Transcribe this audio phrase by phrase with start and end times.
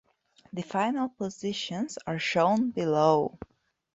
[0.51, 3.37] The final positions are shown below.